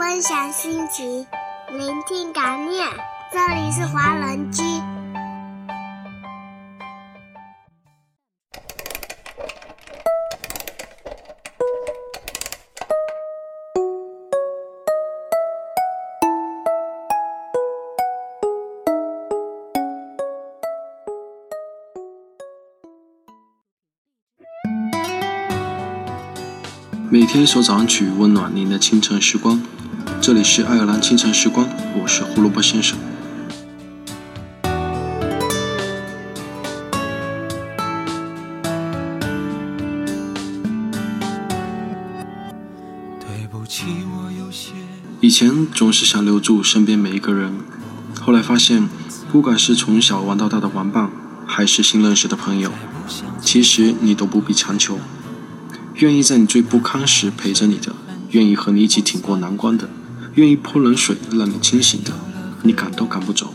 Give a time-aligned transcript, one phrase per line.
[0.00, 1.26] 分享心情，
[1.68, 2.88] 聆听感念。
[3.30, 4.62] 这里是华人居。
[27.10, 29.60] 每天一首早安曲，温暖您的清晨时光。
[30.22, 31.66] 这里是爱尔兰清晨时光，
[31.98, 32.98] 我是胡萝卜先生。
[43.18, 44.72] 对不起，我有些
[45.22, 47.54] 以前总是想留住身边每一个人，
[48.20, 48.90] 后来发现，
[49.32, 51.10] 不管是从小玩到大的玩伴，
[51.46, 52.70] 还是新认识的朋友，
[53.40, 54.98] 其实你都不必强求。
[55.94, 57.94] 愿意在你最不堪时陪着你的，
[58.32, 59.88] 愿意和你一起挺过难关的，
[60.34, 62.12] 愿意泼冷水让你清醒的，
[62.62, 63.52] 你赶都赶不走。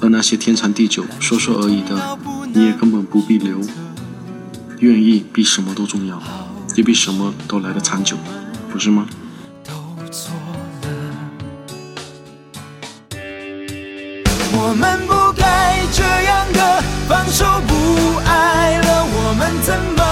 [0.00, 2.18] 而那些天长地久、说说而已的，
[2.52, 3.60] 你也根本不必留。
[4.80, 6.22] 愿意比什么都重要，
[6.76, 8.16] 也比什么都来得长久，
[8.70, 9.06] 不是吗？
[9.64, 9.72] 都
[10.10, 10.34] 错
[10.82, 10.88] 了。
[14.52, 20.03] 我们不该这样的放手不爱了，我们怎么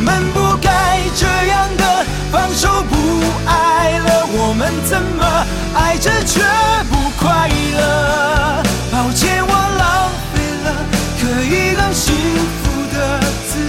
[0.00, 2.96] 我们不该这样的放手不
[3.44, 6.40] 爱了，我们怎么爱着却
[6.88, 8.62] 不快乐？
[8.90, 10.72] 抱歉，我浪费了
[11.20, 12.14] 可以更幸
[12.62, 13.60] 福的资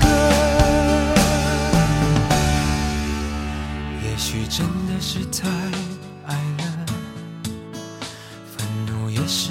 [0.00, 0.06] 格。
[4.04, 5.48] 也许真的是太
[6.28, 6.30] 爱
[6.62, 6.64] 了，
[8.56, 9.50] 愤怒也是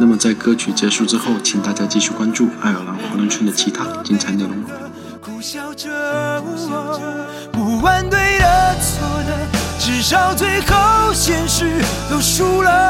[0.00, 4.52] 那么在歌曲结束之后，请大家继续关注爱尔兰华人圈的其他精彩内容。
[5.20, 6.42] 苦笑着，
[7.50, 9.36] 不管对的错的，
[9.78, 12.87] 至少最后现实都输了。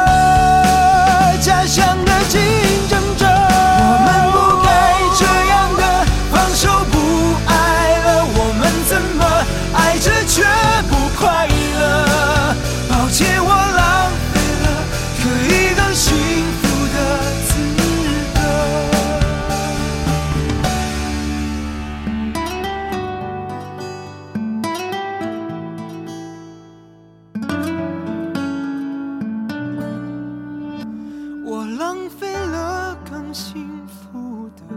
[31.78, 34.74] 浪费了更幸福的